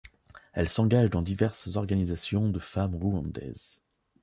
Elle 0.53 0.67
s'engage 0.67 1.11
dans 1.11 1.21
diverses 1.21 1.75
organisations 1.75 2.49
de 2.49 2.57
femmes 2.57 2.95
rwandaises. 2.95 3.83